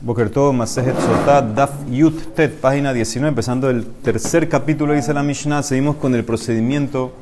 [0.00, 5.64] Bokerto Masejet Sotá, Daf Yut Tet, página 19, empezando el tercer capítulo, dice la Mishnah.
[5.64, 7.12] Seguimos con el procedimiento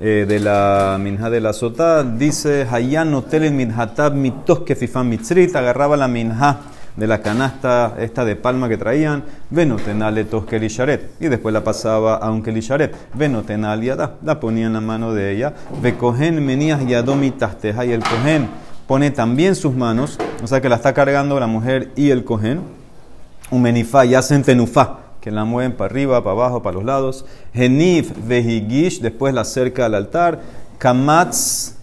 [0.00, 2.04] eh, de la Minha de la Sotá.
[2.04, 6.60] Dice Hayan Hotel Minhatab Mitos Kefifan Mitzrit, agarraba la Minha
[6.96, 12.30] de la canasta esta de palma que traían, Venotenale Toskelisharet, y después la pasaba a
[12.30, 17.90] un Kelisharet, Venotenal Yadá, la ponía en la mano de ella, Vekohen Menías Yadomitasteja, y
[17.90, 18.48] el Kohen
[18.92, 22.60] pone también sus manos, o sea que la está cargando la mujer y el cohen,
[23.50, 27.24] un menifá y hacen tenufá, que la mueven para arriba, para abajo, para los lados,
[27.54, 30.42] genif vehigish, después la acerca al altar,
[30.76, 31.76] kamatz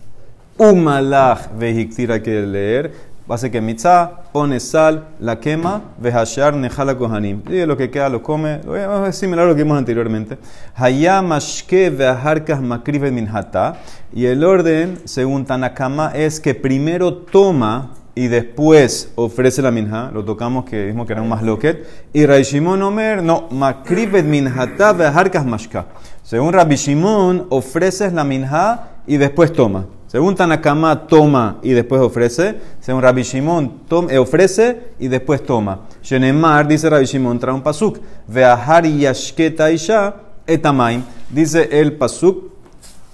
[0.60, 2.94] umalach vehiktir, hay que leer,
[3.30, 7.42] hace que mitzá, pone sal, la quema, vehashar nejala kohanim.
[7.50, 8.62] Y lo que queda lo come,
[9.08, 10.38] es similar a lo que vimos anteriormente.
[10.76, 13.78] Hayamashke veharkas makrive minhata.
[14.14, 20.12] Y el orden, según Tanakama, es que primero toma y después ofrece la minha.
[20.12, 21.86] Lo tocamos que dijimos que era un masloket.
[22.12, 25.86] Y Raishimon Omer, no, makrivet minhata veharkas mashka.
[26.24, 29.86] Según Rabbi Shimon, ofreces la minha y después toma.
[30.10, 32.56] Según Tanakama, toma y después ofrece.
[32.80, 35.82] Según Rabbi Shimon, toma, eh, ofrece y después toma.
[36.02, 38.00] Shenemar, dice Rabbi Shimon, trae un pasuk.
[38.28, 40.16] Veahar yashketa isha
[40.48, 41.04] etamaim.
[41.30, 42.46] Dice el pasuk.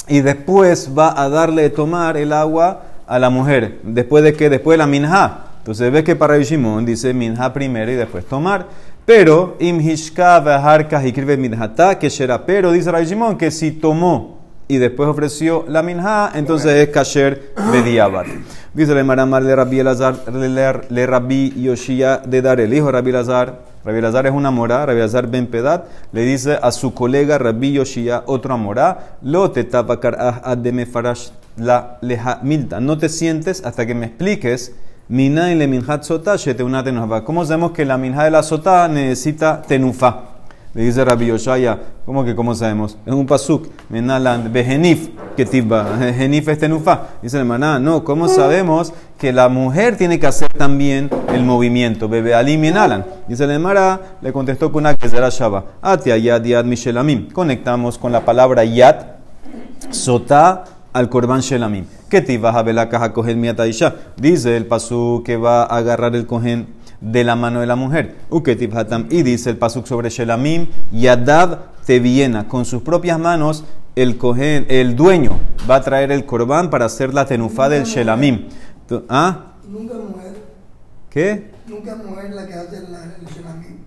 [0.07, 3.81] Y después va a darle de tomar el agua a la mujer.
[3.83, 5.47] Después de que, después de la minha.
[5.57, 8.67] Entonces ve que para Rabbi Shimon dice minha primero y después tomar.
[9.05, 12.45] Pero, im hishka veahar kahikrive minhata, que será.
[12.45, 17.53] Pero dice Rabbi Shimon que si tomó y después ofreció la minja, entonces es kasher
[17.71, 18.25] de diabat.
[18.73, 23.59] Dice le maramar le Rabbi Elazar, le Rabbi Yoshia de dar el hijo Rabbi Elazar.
[23.83, 27.73] Rabbi Elazar es una morá, Rabbi Elazar ben Pedat, le dice a su colega Rabbi
[27.73, 32.79] Yoshia, otro morá, lo te tabakar ademe farash la leja milta.
[32.79, 34.73] No te sientes hasta que me expliques
[35.07, 36.35] mina y le minjat sotá,
[37.23, 40.34] ¿Cómo sabemos que la minja de la sotá necesita tenufa?
[40.75, 42.97] Le dice Rabbi Yoshaya, ¿cómo que cómo sabemos?
[43.05, 45.07] Es un pasuk, menalan behenif,
[45.37, 47.11] que tibba, genif es tenufa.
[47.21, 52.09] Dice el hermana, no, ¿cómo sabemos que la mujer tiene que hacer también el movimiento?
[52.09, 53.05] Bebe alim menalan.
[53.29, 55.63] Dice el hermana, le contestó con una que será shaba.
[55.81, 57.31] Atia yad yad mishelamim.
[57.31, 58.97] Conectamos con la palabra yad,
[59.91, 61.85] sota al korban shelamim.
[62.09, 63.49] ¿Qué te vas a ver la caja coger mi
[64.17, 66.67] Dice el pasuk que va a agarrar el cohen
[67.05, 68.15] de la mano de la mujer.
[69.09, 73.63] Y dice el pasuk sobre Shelamim, Yadav viena con sus propias manos
[73.95, 75.39] el, cohen, el dueño
[75.69, 78.47] va a traer el corbán para hacer la tenufá del Shelamim.
[79.07, 79.53] ¿Ah?
[79.67, 80.33] Nunca mujer.
[81.09, 81.51] ¿Qué?
[81.67, 83.77] Nunca mujer la que hace el Shelamim.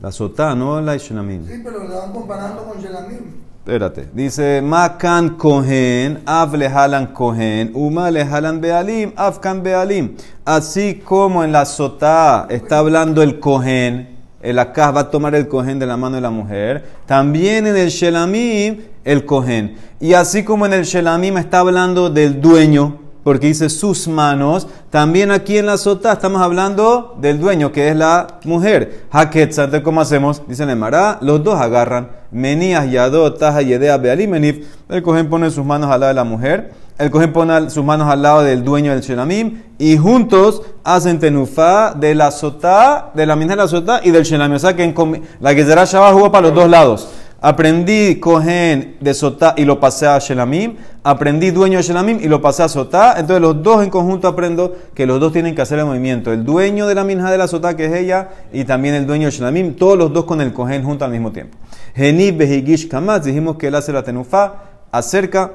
[0.00, 1.46] La sotá, no la Shelamim.
[1.46, 3.39] Sí, pero la van comparando con Shelamim.
[3.60, 4.08] Espérate.
[4.14, 10.16] Dice, Makan Kohen, Av halan Kohen, Uma halan Bealim, Avkan Bealim.
[10.46, 15.46] Así como en la Sotá está hablando el Kohen, el acá va a tomar el
[15.46, 16.84] Kohen de la mano de la mujer.
[17.04, 19.76] También en el Shelamim, el Kohen.
[20.00, 24.66] Y así como en el Shelamim está hablando del dueño, porque dice sus manos.
[24.90, 29.04] También aquí en la sota estamos hablando del dueño, que es la mujer.
[29.10, 30.42] Haketzat, ¿cómo hacemos?
[30.46, 32.10] Dice Nemara, los dos agarran.
[32.30, 34.66] Menías, Yadot, Taja, Yedea, Bealimenif.
[34.88, 36.72] El cogen pone sus manos al lado de la mujer.
[36.98, 39.62] El cogen pone sus manos al lado del dueño del Shelamim.
[39.78, 44.24] Y juntos hacen tenufá de la sota, de la mina de la sota y del
[44.24, 44.56] Shelamim.
[44.56, 44.94] O sea que
[45.40, 47.08] la que será Shabbat jugó para los dos lados.
[47.42, 50.76] Aprendí cohen de Sotá y lo pasé a Shelamim.
[51.02, 53.14] Aprendí dueño de Shelamim y lo pasé a Sotá.
[53.16, 56.34] Entonces los dos en conjunto aprendo que los dos tienen que hacer el movimiento.
[56.34, 59.26] El dueño de la minja de la Sotá, que es ella, y también el dueño
[59.26, 59.74] de Shelamim.
[59.74, 61.56] Todos los dos con el cohen junto al mismo tiempo.
[61.94, 63.24] Genib Behigish Kamatz.
[63.24, 64.56] Dijimos que él hace la tenufa.
[64.92, 65.52] Acerca.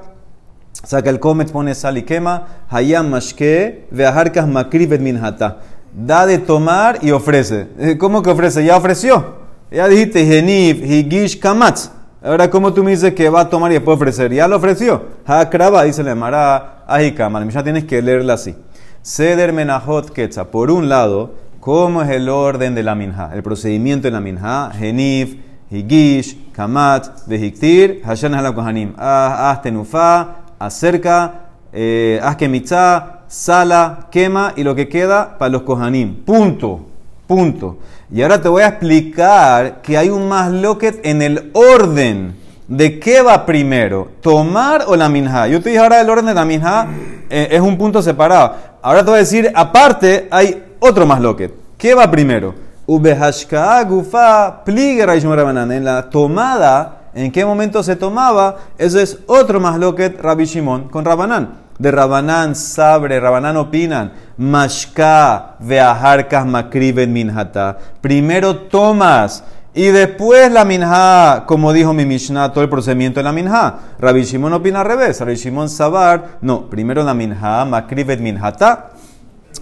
[0.71, 2.47] Saca el comet, pone sal y quema.
[2.67, 3.85] Hayam Mashke.
[3.91, 5.59] Veaharkas Makrivet Minhata.
[5.93, 7.67] Da de tomar y ofrece.
[7.77, 8.65] Eh, ¿Cómo que ofrece?
[8.65, 9.44] Ya ofreció.
[9.75, 11.89] Ya dijiste, Genif, Higish, Kamatz.
[12.23, 14.31] Ahora, ¿cómo tú me dices que va a tomar y después ofrecer?
[14.31, 15.03] Ya lo ofreció.
[15.25, 17.45] Hakraba, dice le Mara, Ahikama.
[17.49, 18.55] Ya tienes que leerla así.
[19.01, 20.45] Seder Menahot Ketza.
[20.45, 23.31] Por un lado, ¿cómo es el orden de la minja?
[23.33, 24.71] El procedimiento de la minja.
[24.71, 25.35] Genif,
[25.69, 28.93] Higish, Kamat, Vehiktir, Hashan Kohanim.
[28.95, 36.23] Haz tenufa, acerca, eh, haz kemitzá, sala, quema y lo que queda para los Kohanim.
[36.23, 36.94] Punto.
[37.27, 37.77] Punto.
[38.11, 42.35] Y ahora te voy a explicar que hay un más loquet en el orden
[42.67, 45.47] de qué va primero, tomar o la minja.
[45.47, 46.87] Yo te dije ahora el orden de la minja
[47.29, 48.55] eh, es un punto separado.
[48.81, 51.53] Ahora te voy a decir, aparte hay otro más loquet.
[51.77, 52.53] ¿Qué va primero?
[52.87, 58.57] gufa En la tomada, ¿en qué momento se tomaba?
[58.77, 61.64] Eso es otro más loquet Rabbi Shimon con Rabanán.
[61.77, 64.11] De Rabanán, Sabre, Rabanán opinan.
[64.37, 67.77] Mashka, Veaharkas, Makriben, Minhata.
[68.01, 69.43] Primero tomas
[69.77, 73.75] y después la minja, como dijo mi Mishnah, todo el procedimiento de la minja.
[73.99, 75.19] Rabbi Shimon opina al revés.
[75.19, 78.91] Rabbi Shimon Sabar, no, primero la minja, Makrivet Minhata.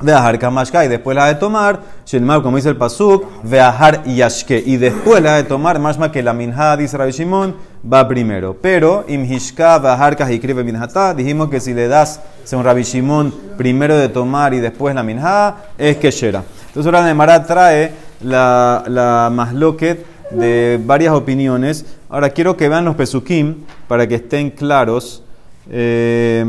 [0.02, 4.62] Veajar Kamashka y después la de tomar, Shelmar, como dice el Pasuk, Veajar Yashke.
[4.64, 7.56] Y después la de tomar, más que la minja, dice Rabbi Shimon,
[7.92, 8.56] va primero.
[8.62, 14.10] Pero, Imhishka, Veajar Kahikrive Minhata, dijimos que si le das, según Rabbi Shimon, primero de
[14.10, 16.44] tomar y después la minja, es que Shera.
[16.68, 17.92] Entonces ahora Nemara trae
[18.22, 21.86] la, la masloquet de varias opiniones.
[22.10, 25.24] Ahora quiero que vean los pesukim para que estén claros.
[25.70, 26.46] Eh,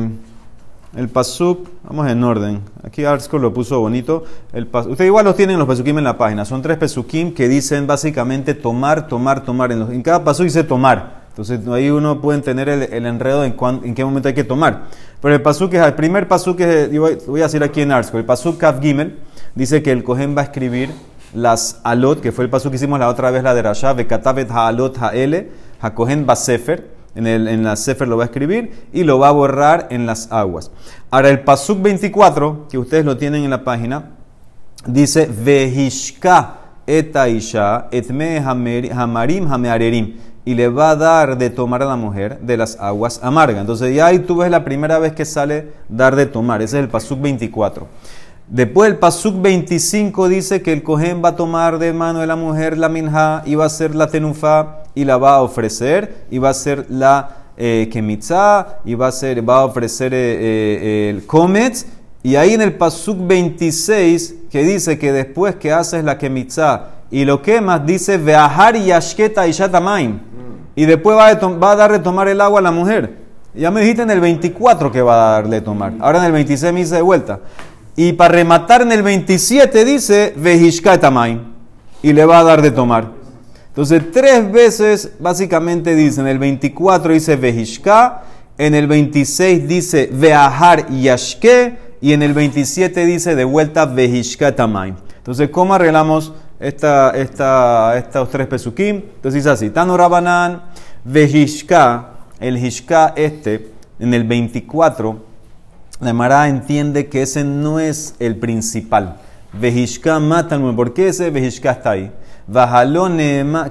[0.96, 2.60] el pasuk, vamos en orden.
[2.84, 4.24] Aquí Arsko lo puso bonito.
[4.52, 6.44] El Ustedes igual los tienen los pesukim en la página.
[6.44, 9.72] Son tres pesukim que dicen básicamente tomar, tomar, tomar.
[9.72, 11.23] En, en cada pasuk dice tomar.
[11.34, 14.84] Entonces ahí uno puede tener el, enredo en, en, qué momento hay que tomar.
[15.20, 16.86] Pero el pasuk es el primer pasuk que
[17.26, 18.18] voy a decir aquí en Arsko.
[18.18, 19.18] El pasuk Kaf Gimel
[19.56, 20.90] dice que el Kohen va a escribir
[21.34, 24.96] las alot, que fue el paso que hicimos la otra vez, la de Rasha, ha'alot
[24.98, 25.50] ha'ele,
[26.24, 29.88] basefer, en, el, en la sefer lo va a escribir y lo va a borrar
[29.90, 30.70] en las aguas.
[31.10, 34.12] Ahora el pasuk 24, que ustedes lo tienen en la página,
[34.86, 41.96] dice, Vehishka etaisha etme hamarim hamearerim y le va a dar de tomar a la
[41.96, 43.60] mujer de las aguas amargas.
[43.60, 46.62] Entonces ya ahí tú ves la primera vez que sale dar de tomar.
[46.62, 47.86] Ese es el pasuk 24.
[48.46, 52.36] Después el Pasuk 25 dice que el Cohen va a tomar de mano de la
[52.36, 56.36] mujer la minja y va a hacer la tenufa y la va a ofrecer y
[56.36, 57.88] va a hacer la eh,
[58.84, 61.86] y va a, va a ofrecer eh, eh, el kometz.
[62.22, 67.24] Y ahí en el Pasuk 26 que dice que después que haces la kemitza y
[67.24, 70.20] lo quemas, dice veahar y ashketa y shatamaim.
[70.76, 73.18] Y después va a, va a darle tomar el agua a la mujer.
[73.54, 75.92] Ya me dijiste en el 24 que va a darle tomar.
[76.00, 77.40] Ahora en el 26 me dice de vuelta.
[77.96, 81.40] Y para rematar en el 27 dice, Vejishka tamay,
[82.02, 83.12] y le va a dar de tomar.
[83.68, 88.22] Entonces, tres veces básicamente dice, en el 24 dice Vejishka,
[88.58, 94.94] en el 26 dice Veahar Yashke, y en el 27 dice de vuelta Vejishka tamay.
[95.16, 98.96] Entonces, ¿cómo arreglamos esta, esta, estos tres pesukim?
[98.96, 100.62] Entonces dice así, Tano Rabanan,
[101.04, 102.10] Vejishka,
[102.40, 105.24] el Hishka este, en el 24,
[106.00, 109.16] la Mara entiende que ese no es el principal.
[109.52, 112.10] Vejishka mata ¿Por qué ese Vejishka está ahí?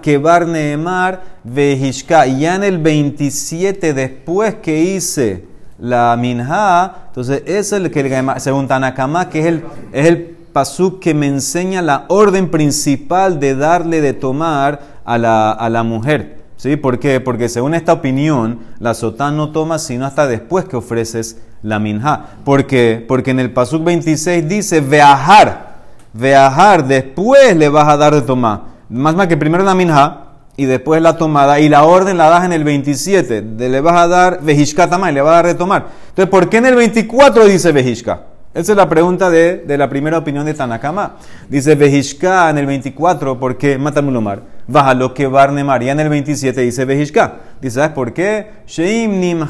[0.01, 2.25] que Neemar Vejishka.
[2.25, 5.45] Ya en el 27, después que hice
[5.77, 11.13] la Minha, entonces es el que, según Tanakama, que es el, es el pasuk que
[11.13, 16.43] me enseña la orden principal de darle de tomar a la, a la mujer.
[16.55, 16.77] ¿Sí?
[16.77, 17.19] ¿Por qué?
[17.19, 22.27] Porque según esta opinión, la sotán no toma sino hasta después que ofreces la minja.
[22.45, 23.03] ¿Por qué?
[23.05, 25.75] Porque en el pasuk 26 dice, veajar,
[26.13, 28.61] veajar, después le vas a dar de tomar.
[28.89, 30.19] Más más que primero la minja
[30.55, 33.95] y después la tomada, y la orden la das en el 27, de, le vas
[33.95, 35.87] a dar vejishka tamay, le vas a dar de tomar.
[36.09, 38.21] Entonces, ¿por qué en el 24 dice vejishka?
[38.53, 41.15] Esa es la pregunta de, de la primera opinión de Tanakama.
[41.49, 43.79] Dice Vejishka en el 24, ¿por qué?
[43.79, 44.43] Matamulomar.
[44.67, 47.37] Baja lo que Barne María en el 27 dice Vejishka.
[47.59, 48.47] Dice, ¿sabes por qué?
[48.67, 49.43] Sheim nim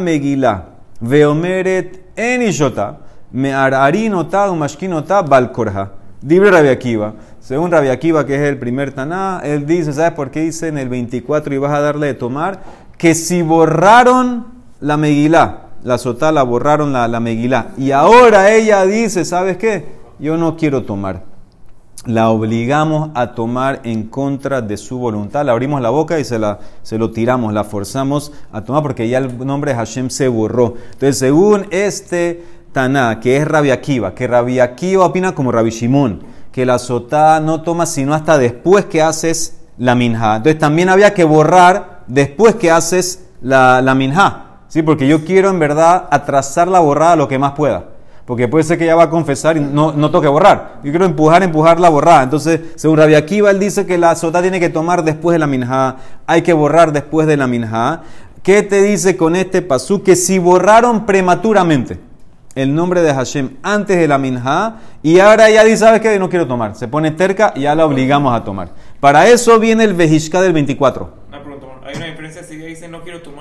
[0.00, 0.64] megila.
[1.00, 2.98] Veomeret enishota,
[3.30, 5.92] me ararinota umashkinota balkorja.
[6.26, 7.14] Libre Rabia Akiva.
[7.38, 10.76] Según Rabia Akiva, que es el primer Taná, él dice, ¿sabes por qué dice en
[10.76, 12.60] el 24 y vas a darle de tomar?
[12.98, 14.46] Que si borraron
[14.80, 20.00] la Megilá, la sotá la borraron la, la y ahora ella dice, ¿sabes qué?
[20.18, 21.30] Yo no quiero tomar
[22.06, 25.44] la obligamos a tomar en contra de su voluntad.
[25.44, 29.08] Le abrimos la boca y se, la, se lo tiramos, la forzamos a tomar porque
[29.08, 30.74] ya el nombre de Hashem se borró.
[30.92, 36.22] Entonces, según este Taná, que es Rabbi Akiva, que Rabbi Akiva opina como Rabbi Shimon,
[36.52, 40.36] que la sotá no toma sino hasta después que haces la minja.
[40.36, 44.49] Entonces, también había que borrar después que haces la, la.
[44.70, 44.82] ¿Sí?
[44.82, 47.84] Porque yo quiero en verdad atrasar la borrada lo que más pueda
[48.30, 50.78] porque puede ser que ella va a confesar y no, no toque borrar.
[50.84, 52.22] Yo quiero empujar, empujar la borrada.
[52.22, 55.48] Entonces, según Rabbi Akiva, él dice que la sota tiene que tomar después de la
[55.48, 55.96] minja,
[56.28, 58.02] hay que borrar después de la minja.
[58.44, 60.04] ¿Qué te dice con este pasú?
[60.04, 61.98] Que si borraron prematuramente
[62.54, 66.16] el nombre de Hashem antes de la minja y ahora ya dice, ¿sabes qué?
[66.20, 66.76] No quiero tomar.
[66.76, 68.70] Se pone terca y ya la obligamos a tomar.
[69.00, 71.14] Para eso viene el vejishka del 24.
[71.28, 73.39] Una pregunta, ¿hay una diferencia si dice no quiero tomar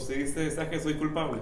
[0.00, 1.38] si dice, que soy culpable?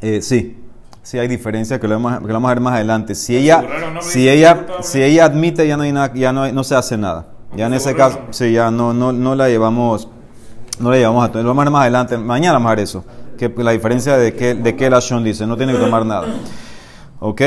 [0.00, 0.64] Eh, sí
[1.08, 3.14] si hay diferencia que lo vamos, que vamos a ver más adelante.
[3.14, 3.64] Si ella,
[4.02, 7.28] si ella, si ella admite, ya no hay nada, ya no, no se hace nada.
[7.56, 10.06] Ya en ese caso, sí, ya no, no, no la llevamos,
[10.78, 11.42] no la llevamos a todo.
[11.42, 12.18] Lo vamos a ver más adelante.
[12.18, 13.04] Mañana vamos a ver eso.
[13.38, 16.26] que la diferencia de que, de que la Shon dice, no tiene que tomar nada.
[17.20, 17.40] ¿Ok?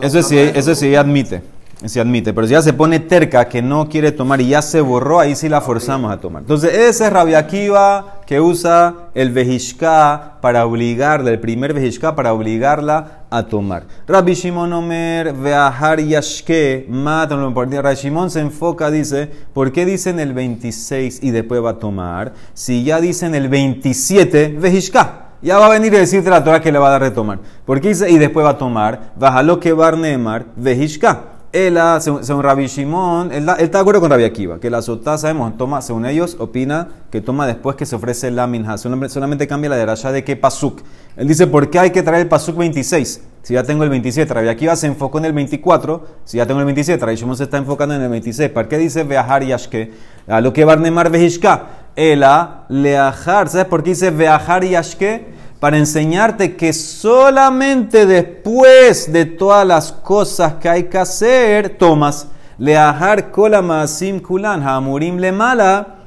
[0.00, 1.42] Eso sí, eso sí admite.
[1.84, 4.80] Se admite, pero si ya se pone terca que no quiere tomar y ya se
[4.80, 6.42] borró, ahí sí la forzamos a tomar.
[6.42, 12.32] Entonces, ese es Rabbi Akiva que usa el vejishka para obligarla, el primer vejishka para
[12.32, 13.84] obligarla a tomar.
[14.06, 20.20] Rabbi Shimon Omer, Veahar Yashke, mátalo por Rabbi Shimon se enfoca, dice, ¿por qué dicen
[20.20, 22.32] el 26 y después va a tomar?
[22.54, 25.18] Si ya dicen el 27, vejishka.
[25.42, 27.40] Ya va a venir a decirte la Torah que le va a dar de tomar.
[27.66, 31.31] Porque dice, y después va a tomar, bajalo que bar neemar, vejishka.
[31.52, 35.18] Él, ah, según, Rabbi Shimon, él, está de acuerdo con Rabbi Akiva, que la sotá,
[35.18, 38.78] sabemos, toma, según ellos, opina que toma después que se ofrece la minja.
[38.78, 40.80] Solamente, cambia la de Rasha de qué pasuk.
[41.14, 43.20] Él dice, ¿por qué hay que traer el pasuk 26?
[43.42, 46.60] Si ya tengo el 27, Rabbi Akiva se enfocó en el 24, si ya tengo
[46.60, 48.48] el 27, Rabbi Shimon se está enfocando en el 26.
[48.48, 49.92] ¿Para qué dice Veahar Yashke?
[50.28, 51.66] A lo que Barnemar Vejishka.
[51.94, 55.26] Ela, Leahar, ¿sabes por qué dice Veahar Yashke?
[55.62, 62.26] Para enseñarte que solamente después de todas las cosas que hay que hacer, tomas.
[62.58, 65.98] Leahar kola maasim kulan, hamurim le mala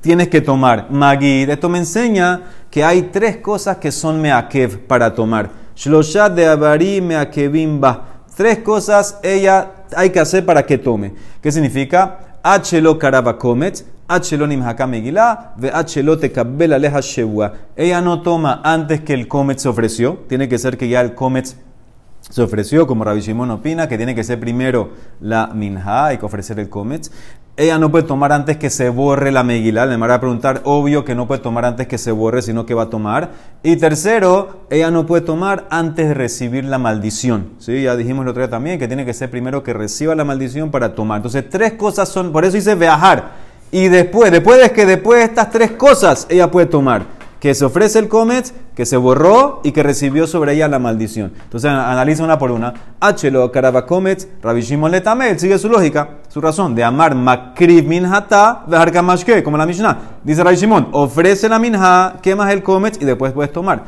[0.00, 0.90] tienes que tomar.
[0.90, 5.48] Magid, esto me enseña que hay tres cosas que son meakev para tomar.
[5.76, 8.24] Shloshat de avari meakevim ba.
[8.36, 11.14] Tres cosas ella hay que hacer para que tome.
[11.40, 12.18] ¿Qué significa?
[12.98, 13.84] Karaba kometz,
[17.76, 20.24] Ella no toma antes que el kometz se ofreció.
[20.28, 21.56] Tiene que ser que ya el kometz
[22.20, 26.24] se ofreció, como Rabbi Shimon opina, que tiene que ser primero la minja, hay que
[26.24, 27.10] ofrecer el kometz.
[27.56, 29.86] Ella no puede tomar antes que se borre la megilá.
[29.86, 32.74] Le va a preguntar, obvio que no puede tomar antes que se borre, sino que
[32.74, 33.30] va a tomar.
[33.62, 37.50] Y tercero, ella no puede tomar antes de recibir la maldición.
[37.58, 37.82] ¿Sí?
[37.82, 40.72] Ya dijimos el otro día también que tiene que ser primero que reciba la maldición
[40.72, 41.18] para tomar.
[41.18, 43.43] Entonces, tres cosas son, por eso dice viajar.
[43.74, 47.06] Y después, después de que después de estas tres cosas, ella puede tomar
[47.40, 51.32] que se ofrece el comet, que se borró y que recibió sobre ella la maldición.
[51.42, 52.72] Entonces analiza una por una.
[53.02, 57.16] Hlo karaba comet, Rabbi Shimon le tamé, él sigue su lógica, su razón de amar
[57.16, 59.98] makriv minhata, dejar kamashke, como la Mishnah.
[60.22, 63.82] Dice Rabbi ofrece la minha, quemas el comet y después puedes tomar.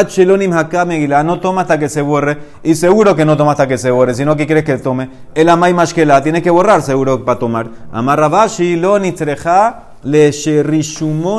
[0.00, 3.68] Hlonim haka megilá, no toma hasta que se borre, y seguro que no toma hasta
[3.68, 5.10] que se borre, sino que quieres que tome.
[5.34, 7.68] El amay mashkela, tiene que borrar seguro para tomar.
[7.92, 10.30] Amar Rabashi, lo nitreja, le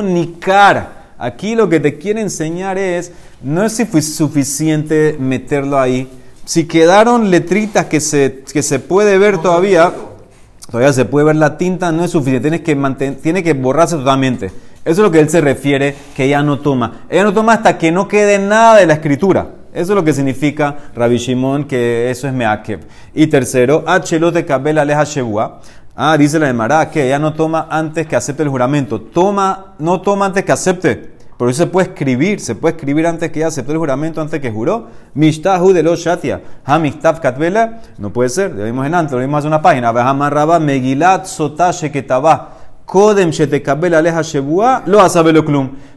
[0.03, 1.03] nikar.
[1.17, 6.07] Aquí lo que te quiere enseñar es, no es si fue suficiente meterlo ahí.
[6.45, 9.93] Si quedaron letritas que se, que se puede ver todavía,
[10.69, 12.49] todavía se puede ver la tinta, no es suficiente.
[12.49, 14.51] Tienes que tiene que borrarse totalmente.
[14.85, 17.05] Eso es lo que él se refiere, que ella no toma.
[17.09, 19.47] Ella no toma hasta que no quede nada de la escritura.
[19.73, 22.81] Eso es lo que significa Rabbi Shimon, que eso es Meakev.
[23.13, 25.61] Y tercero, Achelote Kabel Aleja Shebua.
[25.95, 28.99] Ah, dice la de Mará que ella no toma antes que acepte el juramento.
[28.99, 31.13] Toma, no toma antes que acepte.
[31.37, 34.39] Pero eso se puede escribir, se puede escribir antes que ella aceptó el juramento, antes
[34.39, 34.87] que juró.
[35.13, 36.41] Mishtahu de los Shatia.
[36.65, 37.81] Hamistav Katvela.
[37.97, 39.91] No puede ser, lo vimos en antes, lo vimos hace una página.
[40.59, 42.62] Megilat Sotashe Ketaba.
[42.93, 44.83] Kodem Shetekabel Aleja Shebua.
[44.85, 44.99] Lo.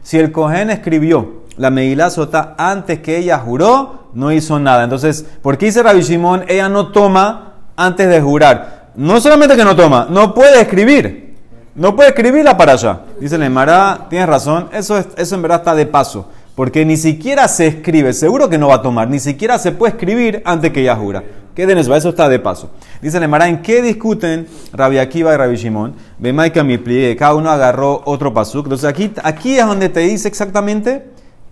[0.01, 4.83] Si el Cohen escribió la Megilat Sotá antes que ella juró, no hizo nada.
[4.83, 6.45] Entonces, ¿por qué dice Rabbi Shimon?
[6.47, 8.87] Ella no toma antes de jurar.
[8.95, 11.35] No solamente que no toma, no puede escribir.
[11.75, 13.01] No puede escribirla para allá.
[13.19, 16.27] Dice la Emara, tienes razón, eso, es- eso en verdad está de paso.
[16.55, 19.91] Porque ni siquiera se escribe, seguro que no va a tomar, ni siquiera se puede
[19.93, 21.21] escribir antes que ella jura.
[21.57, 22.69] Queden eso, eso está de paso.
[23.01, 25.95] Dice la Emara, ¿en qué discuten Rabbi Akiva y Rabbi Shimon?
[26.19, 28.67] Bemaika mi pliegue, cada uno agarró otro pasuk.
[28.67, 31.05] Entonces aquí, aquí es donde te dice exactamente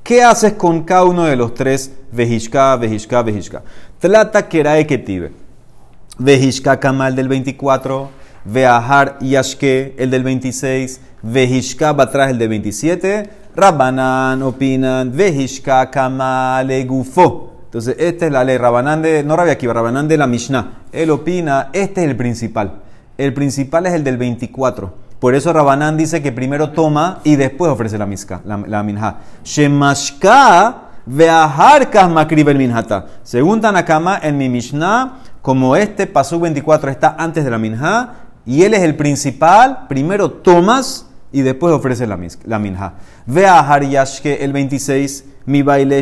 [0.04, 3.64] qué haces con cada uno de los tres vejishka, vejishka, vejishka.
[3.98, 5.32] Tlata kerae ketive.
[6.20, 8.12] Vejishka Kamal del 24,
[8.46, 17.55] Veahar Yashke el del 26, Vejishka Batrás el del 27, Rabbanan opinan Vejishka Kamal Egufo.
[17.76, 18.58] Entonces, esta es la ley.
[18.58, 20.84] Rabbanán de, no Rabbi Akiva, Rabbanán de la Mishnah.
[20.94, 22.76] Él opina, este es el principal.
[23.18, 24.94] El principal es el del 24.
[25.20, 29.18] Por eso Rabbanán dice que primero toma y después ofrece la, miska, la, la minja.
[29.44, 33.08] Shemashka Veaharkas makrib el minhata.
[33.24, 38.14] Según Tanakama, en mi Mishnah, como este pasú 24 está antes de la minha,
[38.46, 42.94] y él es el principal, primero tomas y después ofrece la, la minha.
[43.26, 46.02] Veahar yashke el 26, mi baile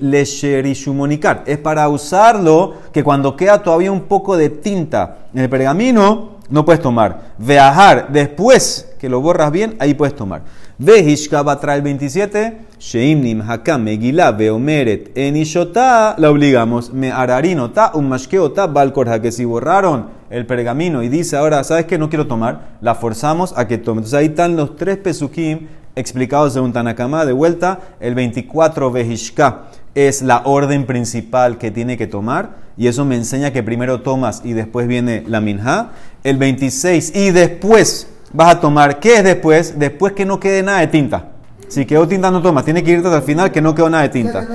[0.00, 1.42] lesherishumonikar.
[1.46, 6.66] Es para usarlo que cuando queda todavía un poco de tinta en el pergamino, no
[6.66, 7.32] puedes tomar.
[7.38, 10.42] Veahar, después que lo borras bien, ahí puedes tomar.
[10.76, 16.92] Vehishka Batra el 27, Sheimnim Hakam Megilá Beomeret Enishotá, la obligamos.
[16.92, 21.98] Me ararinota, un mashkeota, balkorja, que si borraron el pergamino y dice ahora, ¿sabes qué?
[21.98, 23.98] No quiero tomar, la forzamos a que tome.
[24.00, 29.62] Entonces ahí están los tres pesukim explicado según Tanakama, de vuelta, el 24 Vejishka
[29.94, 34.42] es la orden principal que tiene que tomar, y eso me enseña que primero tomas
[34.44, 35.92] y después viene la minja.
[36.22, 39.78] El 26 y después vas a tomar, ¿qué es después?
[39.78, 41.30] Después que no quede nada de tinta.
[41.68, 44.02] Si quedó tinta no tomas, tiene que irte hasta el final que no quedó nada
[44.02, 44.46] de tinta.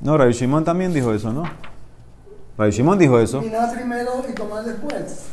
[0.00, 1.44] No, Rabbi Shimon también dijo eso, ¿no?
[2.60, 3.40] Rabbi Shimon dijo eso.
[3.40, 5.24] Minar primero y tomar después.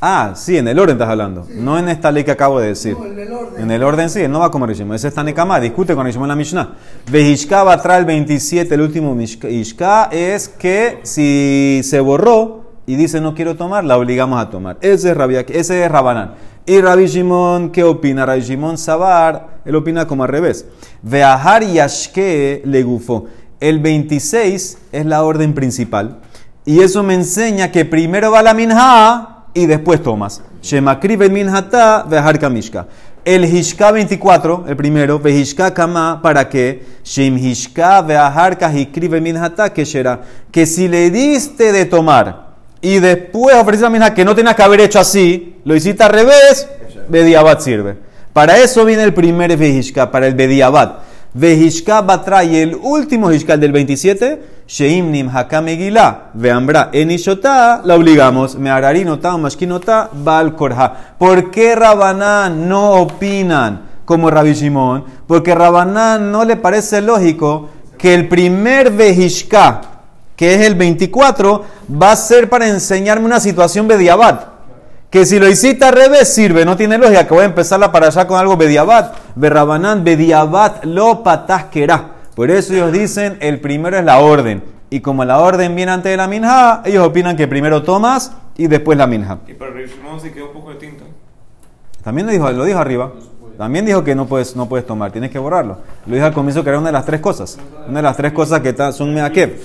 [0.00, 1.44] Ah, sí, en el orden estás hablando.
[1.56, 2.96] No en esta ley que acabo de decir.
[2.96, 3.62] No, en el orden.
[3.62, 4.94] En el orden sí, él no va como Rishimon.
[4.94, 6.74] Ese está Nekama, discute con Rishimon en la Mishnah.
[7.10, 12.94] Vejishka va atrás el 27, el último Mishka- Ishka, es que si se borró y
[12.94, 14.76] dice no quiero tomar, la obligamos a tomar.
[14.82, 16.34] Ese es, Rabia- ese es Rabanán.
[16.64, 18.24] Y Rabbi Shimon, ¿qué opina?
[18.26, 20.66] Rabbi Shimon Sabar, él opina como al revés.
[21.02, 23.24] Veahar Yashke le gufó.
[23.58, 26.18] El 26 es la orden principal.
[26.64, 30.42] Y eso me enseña que primero va la minja y después tomas.
[30.62, 32.86] Shemakri ben minhata vehar kamishka.
[33.24, 36.84] El hishka 24, el primero, vehishka kama, ¿para qué?
[37.04, 42.48] Shem hishka vehar kahikri ben minhata, que será que si le diste de tomar
[42.80, 46.10] y después ofreciste la minja que no tenías que haber hecho así, lo hiciste al
[46.10, 46.68] revés,
[47.08, 47.96] bediabat sirve.
[48.32, 51.07] Para eso viene el primer vehishka, para el bediabat.
[51.38, 57.94] Vehishka batra y el último hishka el del 27, Sheim nim hakamegila, veambra enishota, la
[57.94, 61.14] obligamos, me ararinota, mashkinota, bal korha.
[61.16, 65.04] ¿Por qué Rabanán no opinan como Rabbi Shimon?
[65.28, 69.82] Porque Rabanán no le parece lógico que el primer vehishka,
[70.34, 71.64] que es el 24,
[72.02, 74.47] va a ser para enseñarme una situación bediabat.
[75.10, 78.08] Que si lo hiciste al revés sirve, no tiene lógica que voy a empezarla para
[78.08, 79.16] allá con algo bediabat.
[79.36, 82.12] Berrabanán, bediabat, lo patasquerá.
[82.34, 84.62] Por eso ellos dicen, el primero es la orden.
[84.90, 88.66] Y como la orden viene antes de la minja, ellos opinan que primero tomas y
[88.66, 89.38] después la minja.
[89.46, 91.04] Y para Rey Shimon sí quedó un poco de tinta.
[92.02, 93.12] También lo dijo, lo dijo arriba.
[93.56, 95.78] También dijo que no puedes, no puedes tomar, tienes que borrarlo.
[96.06, 97.58] Lo dijo al comienzo que era una de las tres cosas.
[97.88, 99.58] Una de las tres cosas que son meakev.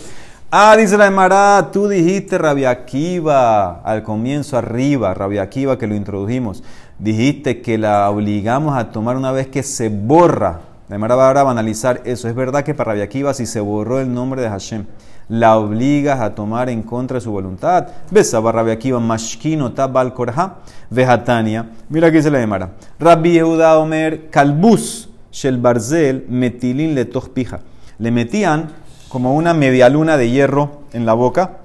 [0.56, 5.96] Ah, dice la Emara, tú dijiste Rabia Akiva al comienzo arriba, Rabia Akiva que lo
[5.96, 6.62] introdujimos.
[7.00, 10.62] Dijiste que la obligamos a tomar una vez que se borra.
[10.90, 12.28] La Emara va a analizar eso.
[12.28, 14.86] Es verdad que para Rabia Akiva si se borró el nombre de Hashem,
[15.28, 17.88] la obligas a tomar en contra de su voluntad.
[18.12, 20.58] Besa Rabbi Akiva mashkino tabal korha
[20.92, 21.72] vejatania.
[21.90, 22.70] Mira aquí dice la Gemara.
[23.00, 27.60] Rabbi Yehuda Omer kalbus shel barzel metilin le pija.
[27.98, 28.83] Le metían
[29.14, 31.58] como una media luna de hierro en la boca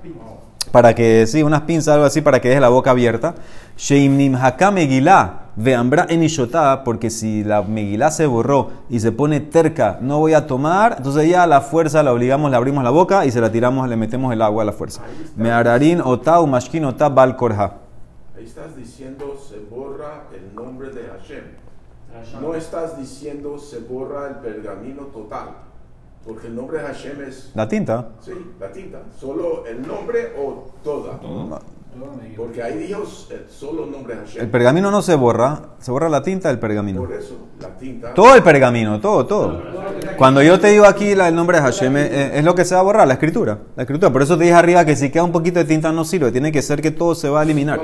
[0.71, 3.37] para que, sí, unas pinzas, algo así, para que deje la boca abierta.
[3.79, 9.97] Sheimnim haka megilá, veambra enishotá, porque si la megilá se borró y se pone terca,
[10.03, 13.25] no voy a tomar, entonces ya a la fuerza la obligamos, le abrimos la boca
[13.25, 15.01] y se la tiramos, le metemos el agua a la fuerza.
[15.35, 17.79] Meararin otá, umashkin otá, bal korha.
[18.37, 21.45] Ahí estás diciendo se borra el nombre de Hashem.
[22.43, 25.68] No estás diciendo se borra el pergamino total.
[26.29, 28.09] Porque el nombre de Hashem es, La tinta.
[28.21, 28.99] sí, la tinta.
[29.19, 31.19] Solo el nombre o toda.
[32.37, 34.43] Porque ahí dijo eh, solo el nombre de Hashem.
[34.43, 37.01] El pergamino no se borra, se borra la tinta del pergamino.
[37.01, 38.13] Por eso, la tinta.
[38.15, 39.63] Todo el pergamino, todo, todo.
[40.19, 42.75] Cuando yo te digo aquí la- el nombre de Hashem, eh, es lo que se
[42.75, 43.59] va a borrar, la escritura.
[43.75, 44.13] La escritura.
[44.13, 46.53] Por eso te dije arriba que si queda un poquito de tinta no sirve, tiene
[46.53, 47.81] que ser que todo se va a eliminar.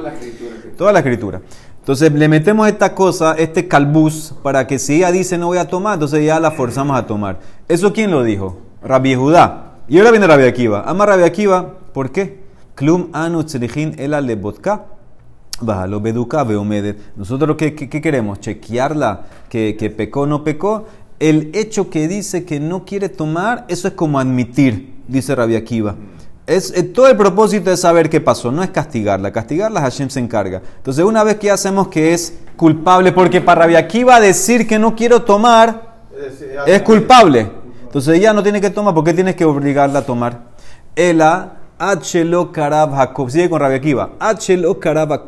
[0.77, 1.41] Toda la escritura.
[1.85, 5.69] Entonces le metemos esta cosa, este calbuz, para que si ella dice no voy a
[5.69, 7.41] tomar, entonces ya la forzamos a tomar.
[7.69, 8.57] ¿Eso quién lo dijo?
[8.83, 9.75] Rabbi Judá.
[9.87, 10.83] Y ahora viene Rabbi Akiva.
[10.87, 12.41] Ama Rabbi Akiva, ¿por qué?
[12.75, 13.45] Klum anu
[13.99, 14.87] ela lebotka.
[15.61, 16.99] Bájalo, beduca, veomedet.
[17.17, 18.41] Nosotros, ¿qué, qué, qué queremos?
[18.41, 19.27] ¿Chequearla?
[19.51, 20.87] ¿Que, ¿Que pecó no pecó?
[21.19, 25.97] El hecho que dice que no quiere tomar, eso es como admitir, dice Rabbi Akiva.
[26.47, 29.33] Es, eh, todo el propósito es saber qué pasó, no es castigarla.
[29.33, 30.61] Castigarla Hashem se encarga.
[30.77, 34.79] Entonces, una vez que ya hacemos que es culpable, porque para Rabbi Akiva decir que
[34.79, 35.95] no quiero tomar
[36.67, 37.51] es culpable.
[37.85, 40.55] Entonces ella no tiene que tomar, ¿por qué tienes que obligarla a tomar?
[40.97, 44.11] Ela, Hlo karab sigue con Rabia Akiva.
[44.21, 45.25] Hlo karab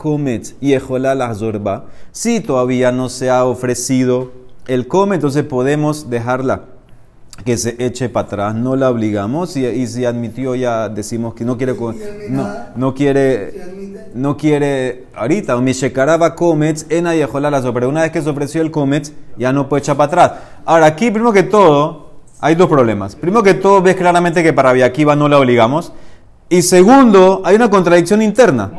[0.61, 1.87] y la zorba.
[2.13, 4.33] Si todavía no se ha ofrecido
[4.67, 6.76] el come, entonces podemos dejarla
[7.45, 11.45] que se eche para atrás, no la obligamos y, y si admitió ya decimos que
[11.45, 11.75] no quiere
[12.31, 18.23] no, no quiere no quiere ahorita, o Mishekaraba Comets, en Ayejolalazo, pero una vez que
[18.23, 20.33] se ofreció el Comets, ya no puede echar para atrás.
[20.65, 23.15] Ahora, aquí, primero que todo, hay dos problemas.
[23.15, 25.93] Primero que todo, ves claramente que para Viakiva no la obligamos.
[26.49, 28.71] Y segundo, hay una contradicción interna.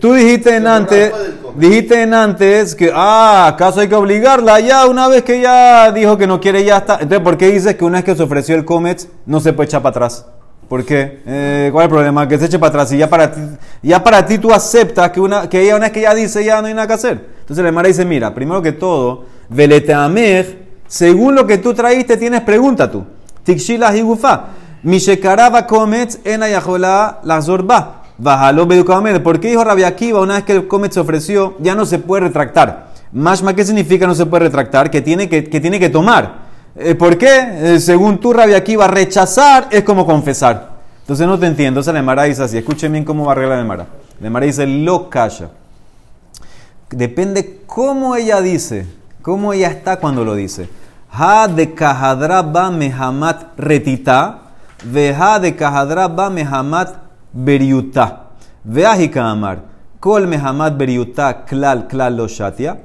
[0.00, 1.12] Tú dijiste en antes,
[1.56, 4.58] dijiste en antes que, ah, ¿acaso hay que obligarla?
[4.60, 6.94] Ya, una vez que ya dijo que no quiere, ya está.
[6.94, 9.66] Entonces, ¿por qué dices que una vez que se ofreció el Comets, no se puede
[9.66, 10.26] echar para atrás?
[10.68, 11.20] ¿Por qué?
[11.26, 12.26] Eh, ¿Cuál es el problema?
[12.26, 13.40] Que se eche para atrás y ya para ti,
[13.82, 16.62] ya para ti tú aceptas que, una, que ella una vez que ya dice ya
[16.62, 17.26] no hay nada que hacer.
[17.40, 22.40] Entonces la Emara dice, mira, primero que todo, veleteamej, según lo que tú traíste, tienes
[22.40, 23.04] pregunta tú.
[23.44, 24.44] Tikshila higufa.
[24.82, 28.01] Mishekaraba comet en ayajola la zorba.
[28.22, 29.18] Bajalo beducadamente.
[29.18, 31.98] ¿Por qué dijo Rabia Akiva una vez que el comet se ofreció, ya no se
[31.98, 32.92] puede retractar?
[33.10, 34.92] Mashma, ¿qué significa no se puede retractar?
[34.92, 36.34] Que tiene que, que, tiene que tomar.
[36.76, 37.74] Eh, ¿Por qué?
[37.74, 40.70] Eh, según tú, Rabia Akiva, rechazar es como confesar.
[41.00, 41.80] Entonces no te entiendo.
[41.80, 42.56] Entonces la Emara dice así.
[42.56, 43.86] Escuchen bien cómo va a arreglar la Emara.
[44.20, 45.48] La Emara dice lo calla.
[46.90, 48.86] Depende cómo ella dice,
[49.20, 50.68] cómo ella está cuando lo dice.
[51.10, 54.42] Ha de kahadra ba mehamat retita,
[54.84, 57.01] veha de kahadra ba mehamat
[57.32, 58.26] beriuta.
[58.64, 59.58] Veahika amar.
[60.00, 62.76] Kol mehamat beriuta klal klal lo shatia.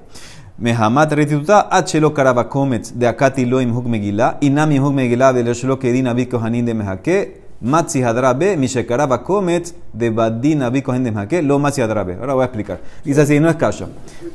[0.59, 4.37] Mehamat retituta achelo karaba komets de akati loim huk megila.
[4.41, 7.41] Inami huk megila de lo que din abik kohanin de mehake.
[7.59, 12.15] Matzi hadrabe, mishekaraba comet de badina biko de lo matzi hadrabe.
[12.19, 12.79] Ahora voy a explicar.
[13.03, 13.87] Dice así, no es kasha.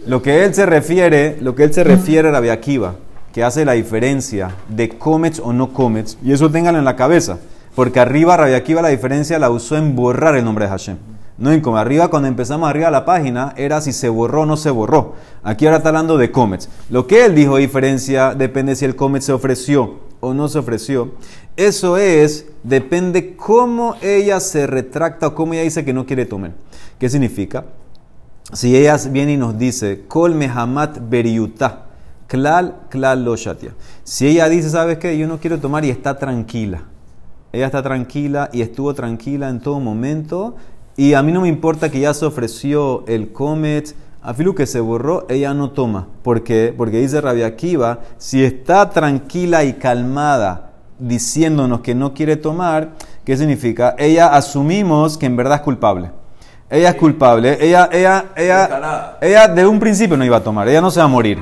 [0.08, 2.40] Lo que él se refiere, lo que él se refiere a la
[3.32, 7.38] que hace la diferencia de comets o no comets, y eso ténganlo en la cabeza,
[7.74, 10.98] porque arriba Rabbi Akiva la diferencia la usó en borrar el nombre de Hashem.
[11.38, 14.56] No en como arriba, cuando empezamos arriba la página, era si se borró o no
[14.56, 15.14] se borró.
[15.42, 16.68] Aquí ahora está hablando de comets.
[16.90, 21.12] Lo que él dijo diferencia depende si el comet se ofreció o no se ofreció.
[21.56, 26.52] Eso es, depende cómo ella se retracta o cómo ella dice que no quiere tomar.
[26.98, 27.64] ¿Qué significa?
[28.52, 31.86] Si ella viene y nos dice, Kol mehamat beriuta,
[32.28, 33.74] klal, klal lo shatia.
[34.04, 35.16] Si ella dice, ¿sabes qué?
[35.16, 36.82] Yo no quiero tomar y está tranquila.
[37.52, 40.56] Ella está tranquila y estuvo tranquila en todo momento.
[40.96, 44.66] Y a mí no me importa que ya se ofreció el comet, a filo que
[44.66, 46.06] se borró, ella no toma.
[46.22, 46.72] ¿Por qué?
[46.76, 52.92] Porque dice Rabia Akiva, si está tranquila y calmada diciéndonos que no quiere tomar,
[53.24, 53.96] ¿qué significa?
[53.98, 56.12] Ella asumimos que en verdad es culpable.
[56.70, 57.58] Ella es culpable.
[57.60, 60.68] Ella, ella, ella, ella de un principio no iba a tomar.
[60.68, 61.38] Ella no se va a morir.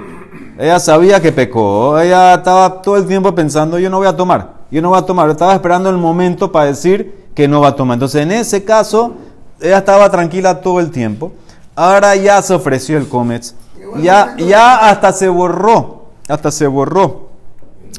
[0.58, 1.98] Ella sabía que pecó.
[2.00, 4.59] Ella estaba todo el tiempo pensando, yo no voy a tomar.
[4.70, 5.28] Yo no voy a tomar.
[5.30, 7.94] Estaba esperando el momento para decir que no va a tomar.
[7.94, 9.14] Entonces, en ese caso,
[9.60, 11.32] ella estaba tranquila todo el tiempo.
[11.74, 13.54] Ahora ya se ofreció el Comets.
[14.02, 16.04] Ya, ya hasta se borró.
[16.28, 17.30] Hasta se borró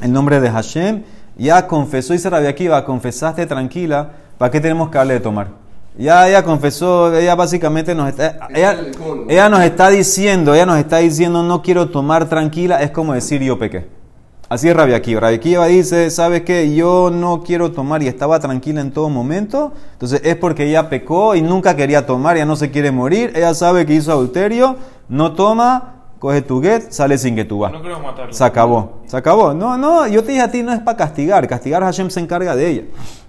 [0.00, 1.02] el nombre de Hashem
[1.36, 5.48] ya confesó, dice Rabia Akiva, confesaste tranquila, ¿para qué tenemos que darle de tomar?
[5.96, 11.42] Ya ella confesó, ella básicamente nos está, ella, nos está diciendo, ella nos está diciendo
[11.42, 13.86] no quiero tomar tranquila, es como decir yo pequé.
[14.52, 15.18] Así es Rabia Akiva.
[15.18, 16.74] Rabia Akiva dice, ¿sabes qué?
[16.74, 19.72] Yo no quiero tomar y estaba tranquila en todo momento.
[19.94, 23.32] Entonces es porque ella pecó y nunca quería tomar, ya no se quiere morir.
[23.34, 24.76] Ella sabe que hizo adulterio,
[25.08, 27.72] no toma, coge tu get, sale sin que tú vas.
[27.72, 28.30] No creo matarlo.
[28.30, 29.00] Se acabó.
[29.06, 29.54] Se acabó.
[29.54, 31.48] No, no, yo te dije a ti no es para castigar.
[31.48, 32.82] Castigar Hashem se encarga de ella.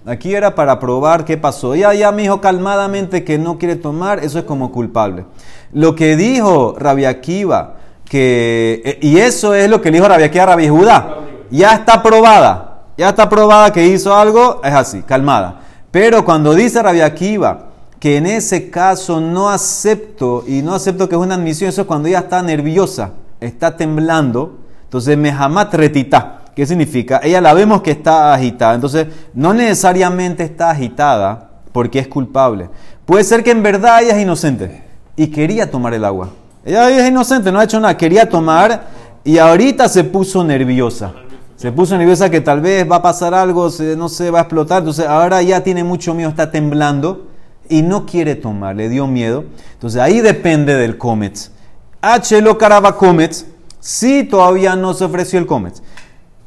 [0.04, 1.72] Aquí era para probar qué pasó.
[1.72, 5.24] Ella ya me dijo calmadamente que no quiere tomar, eso es como culpable.
[5.72, 7.76] Lo que dijo Rabia Akiva,
[8.08, 11.16] que, eh, y eso es lo que dijo Rabia a Rabia Judá,
[11.50, 12.70] ya está probada.
[12.96, 15.60] Ya está probada que hizo algo, es así, calmada.
[15.90, 21.16] Pero cuando dice Rabia Akiva, que en ese caso no acepto, y no acepto que
[21.16, 26.42] es una admisión, eso es cuando ella está nerviosa, está temblando, entonces mehamat retita.
[26.54, 27.20] ¿Qué significa?
[27.24, 32.70] Ella la vemos que está agitada, entonces no necesariamente está agitada porque es culpable.
[33.04, 34.84] Puede ser que en verdad ella es inocente
[35.16, 36.28] y quería tomar el agua.
[36.64, 38.88] Ella es inocente, no ha hecho nada, quería tomar
[39.22, 41.12] y ahorita se puso nerviosa.
[41.56, 44.78] Se puso nerviosa que tal vez va a pasar algo, no se va a explotar,
[44.78, 47.26] entonces ahora ya tiene mucho miedo, está temblando
[47.68, 49.44] y no quiere tomar, le dio miedo.
[49.72, 51.52] Entonces ahí depende del comets.
[52.00, 53.46] H lo caraba comets,
[53.80, 55.82] si todavía no se ofreció el comets.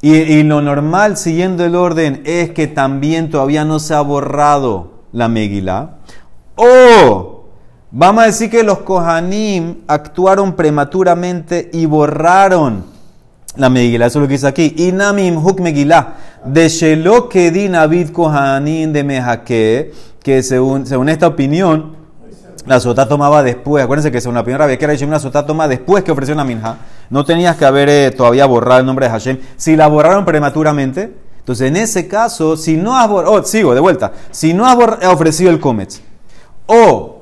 [0.00, 5.26] Y, lo normal, siguiendo el orden, es que también todavía no se ha borrado la
[5.26, 5.96] Megilá.
[6.54, 7.37] O
[7.90, 12.84] vamos a decir que los Kohanim actuaron prematuramente y borraron
[13.56, 14.06] la Megilá.
[14.06, 14.74] Eso es lo que dice aquí.
[14.76, 16.14] Inamim huk Megilá.
[16.44, 21.96] De Shelo Kedin Abid Kohanim de Mehake que según, según esta opinión,
[22.66, 23.82] la sota tomaba después.
[23.82, 26.78] Acuérdense que según la opinión rabia que era una sota toma después que ofreció una.
[27.08, 29.38] No tenías que haber eh, todavía borrado el nombre de Hashem.
[29.56, 33.80] Si la borraron prematuramente, entonces en ese caso, si no has borrado, oh, sigo de
[33.80, 36.02] vuelta, si no has ofrecido el comets,
[36.66, 37.17] o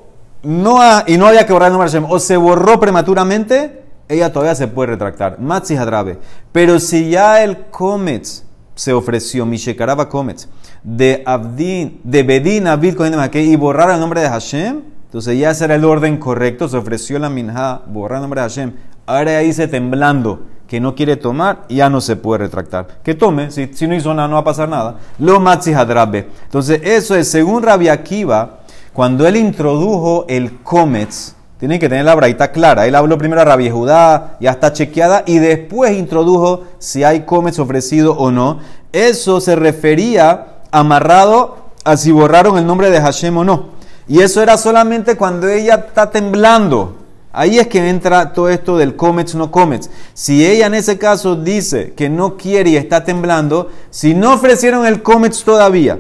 [0.47, 3.83] no ha, y no había que borrar el nombre de Hashem, o se borró prematuramente,
[4.09, 5.41] ella todavía se puede retractar.
[5.41, 6.19] Matzi Hadrabe.
[6.53, 8.45] Pero si ya el comets
[8.77, 10.49] se ofreció, Mishekaraba comets,
[10.85, 12.95] de Abdin, de Bedin Abid
[13.35, 17.19] y borrar el nombre de Hashem, entonces ya ese era el orden correcto, se ofreció
[17.19, 18.73] la minja, borrar el nombre de Hashem,
[19.07, 23.01] ahora ya dice temblando que no quiere tomar, ya no se puede retractar.
[23.03, 24.97] Que tome, si, si no hizo nada, no va a pasar nada.
[25.19, 26.29] Lo matzi hadrabe.
[26.45, 28.61] Entonces, eso es, según Rabbi Akiva,
[28.97, 32.87] cuando él introdujo el comets, Tienen que tener la braita clara.
[32.87, 37.59] Él habló primero a Rabbi Judá, ya está chequeada, y después introdujo si hay comets
[37.59, 38.61] ofrecido o no.
[38.93, 43.67] Eso se refería amarrado a si borraron el nombre de Hashem o no.
[44.09, 46.97] Y eso era solamente cuando ella está temblando.
[47.33, 49.91] Ahí es que entra todo esto del comets no comets.
[50.15, 54.87] Si ella en ese caso dice que no quiere y está temblando, si no ofrecieron
[54.87, 55.99] el comets todavía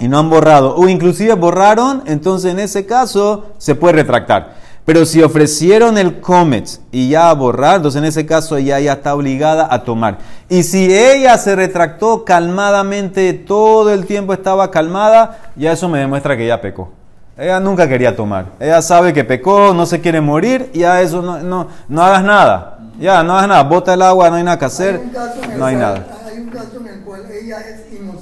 [0.00, 4.58] y no han borrado, o inclusive borraron, entonces en ese caso se puede retractar.
[4.86, 8.94] Pero si ofrecieron el comets y ya a borrar, entonces en ese caso ella ya
[8.94, 10.18] está obligada a tomar.
[10.48, 16.36] Y si ella se retractó calmadamente, todo el tiempo estaba calmada, ya eso me demuestra
[16.36, 16.90] que ya pecó.
[17.36, 18.46] Ella nunca quería tomar.
[18.58, 22.24] Ella sabe que pecó, no se quiere morir y a eso no, no, no hagas
[22.24, 22.78] nada.
[22.98, 23.62] Ya, no hagas nada.
[23.62, 24.96] Bota el agua, no hay nada que hacer.
[24.96, 26.06] Hay un caso en el No hay cual- nada.
[26.26, 28.19] Hay un caso en el cual ella es inocente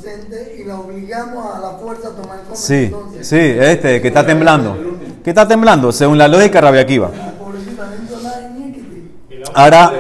[0.59, 3.26] y la obligamos a la fuerza a tomar Sí, entonces.
[3.28, 4.76] sí, este que está temblando.
[5.24, 5.92] ¿Qué está temblando?
[5.92, 7.11] Según la lógica Rabia Akiva.
[7.16, 9.11] La pobrecita dentro de la iniquity.
[9.54, 9.92] Ahora,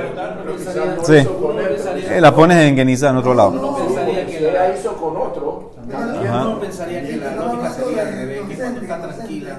[1.02, 1.14] Sí.
[1.14, 3.50] eh, la pones en Genizá en otro lado.
[3.50, 6.46] Uno pensaría Si que la, ella hizo con otro, Ajá.
[6.48, 9.58] uno pensaría que la lógica sería al revés, que cuando está tranquila,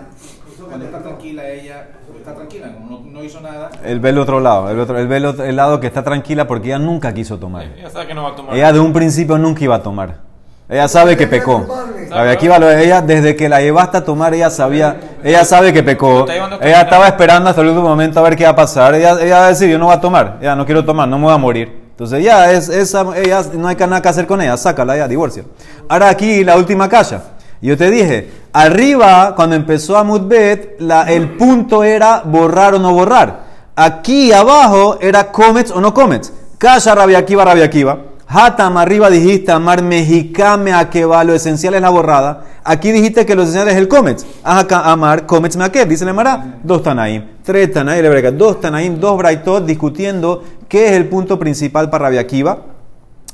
[0.67, 4.39] cuando está tranquila ella, está tranquila, como no, no hizo nada, Él ve el otro
[4.39, 7.13] lado, el, otro, él ve el, otro- el lado que está tranquila porque ella nunca
[7.13, 7.65] quiso tomar.
[7.77, 8.55] Ella sabe que no va a tomar.
[8.55, 10.28] Ella de un principio nunca iba a tomar.
[10.69, 11.65] Ella sabe que pecó.
[12.11, 15.81] Rabia Akiva, lo- ella desde que la llevaste a tomar, ella sabía, ella sabe que
[15.81, 16.25] pecó.
[16.61, 18.93] Ella estaba esperando hasta el último momento a ver qué va a pasar.
[18.93, 21.17] Ella, ella va a decir, yo no voy a tomar, ya no quiero tomar, no
[21.17, 21.89] me voy a morir.
[21.91, 25.43] Entonces ya, es, esa, ella, no hay nada que hacer con ella, sácala ya, divorcia.
[25.89, 27.21] Ahora aquí la última calla.
[27.61, 32.93] Yo te dije, arriba, cuando empezó a Mudbet, la, el punto era borrar o no
[32.93, 33.39] borrar.
[33.75, 36.31] Aquí abajo era comets o no comets.
[36.57, 37.97] Calla Rabia Akiva, Rabia Akiva.
[38.31, 42.43] Hatam, arriba dijiste amar mexicame a que va, lo esencial es la borrada.
[42.63, 44.23] Aquí dijiste que lo esencial es el comets.
[44.43, 46.59] Amar comets me a dice la Mara.
[46.63, 52.05] Dos Tanaim, tres Tanaim, dos Tanaim, dos Braitot discutiendo qué es el punto principal para
[52.05, 52.59] Rabia Akiva,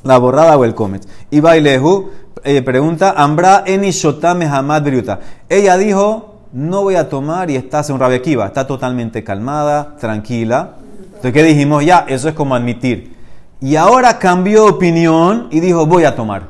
[0.02, 1.06] la borrada o el comets.
[1.30, 2.08] Y Bailehu
[2.42, 5.20] eh, pregunta, Ambra eni shotame hamad briuta.
[5.46, 10.76] Ella dijo, no voy a tomar y está en Rabia Akiva, está totalmente calmada, tranquila.
[11.04, 11.84] Entonces, ¿qué dijimos?
[11.84, 13.15] Ya, eso es como admitir.
[13.60, 16.42] Y ahora cambió opinión y dijo, voy a tomar.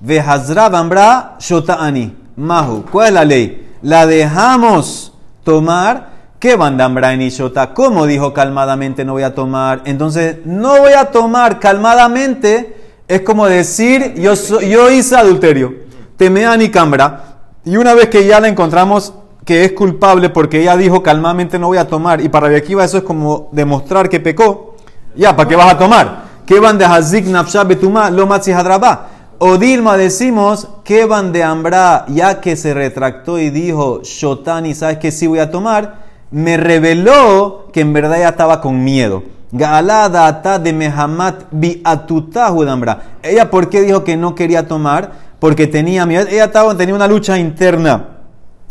[0.00, 1.36] Vehazra bambra
[1.78, 2.84] ani mahu.
[2.90, 3.72] ¿Cuál es la ley?
[3.82, 5.12] La dejamos
[5.44, 6.12] tomar.
[6.38, 7.72] ¿Qué bandambra en shota?
[7.72, 9.82] ¿Cómo dijo calmadamente no voy a tomar?
[9.84, 15.74] Entonces, no voy a tomar calmadamente es como decir, yo, so- yo hice adulterio.
[16.16, 17.40] Temean y cambra.
[17.64, 19.12] Y una vez que ya la encontramos
[19.44, 22.98] que es culpable porque ella dijo calmadamente no voy a tomar, y para Rebequiva eso
[22.98, 24.76] es como demostrar que pecó,
[25.16, 26.21] ya, ¿para qué vas a tomar?
[26.52, 29.08] ¿Qué van de Hazik Nafsha Betuma lo hadraba?
[29.38, 32.04] O Dilma decimos, ¿qué van de Ambra?
[32.08, 35.94] Ya que se retractó y dijo, Shotani, ¿sabes que sí voy a tomar?
[36.30, 39.22] Me reveló que en verdad ella estaba con miedo.
[39.50, 43.02] Galada ata de Mehamat bi atutahu de Ambra.
[43.22, 45.10] Ella, ¿por qué dijo que no quería tomar?
[45.38, 46.26] Porque tenía miedo.
[46.28, 48.08] Ella estaba, tenía una lucha interna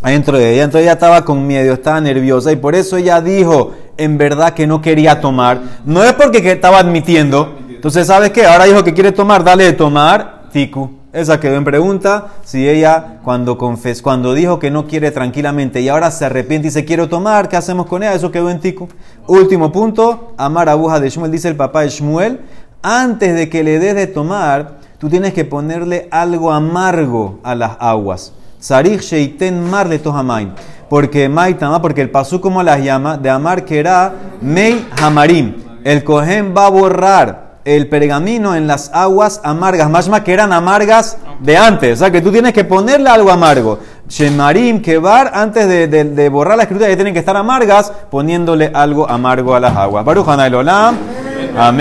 [0.04, 0.66] adentro de ella.
[0.66, 4.68] Entonces ella estaba con miedo, estaba nerviosa y por eso ella dijo en verdad que
[4.68, 5.62] no quería tomar.
[5.84, 7.58] No es porque que estaba admitiendo.
[7.82, 8.46] Entonces, ¿sabes qué?
[8.46, 10.92] Ahora dijo que quiere tomar, dale de tomar, tiku.
[11.12, 12.28] Esa quedó en pregunta.
[12.44, 16.72] Si ella cuando confes, cuando dijo que no quiere tranquilamente y ahora se arrepiente y
[16.72, 18.14] se quiere tomar, ¿qué hacemos con ella?
[18.14, 18.88] Eso quedó en tiku.
[19.26, 22.42] Último punto, amar aguja de Shmuel, dice el papá de Shmuel,
[22.84, 27.78] antes de que le des de tomar, tú tienes que ponerle algo amargo a las
[27.80, 28.32] aguas.
[28.60, 30.54] Sarich sheiten mar de tohamain.
[30.88, 35.56] Porque maitama, porque el pasú como las llama, de amar que era mei hamarim.
[35.84, 41.18] El cohen va a borrar el pergamino en las aguas amargas, más que eran amargas
[41.40, 41.94] de antes.
[41.94, 43.80] O sea que tú tienes que ponerle algo amargo.
[44.10, 49.10] Shemarim, kebar, antes de, de- borrar la escritura, ya tienen que estar amargas, poniéndole algo
[49.10, 50.04] amargo a las aguas.
[50.04, 50.96] Baruch Olam.
[50.96, 51.58] Amén.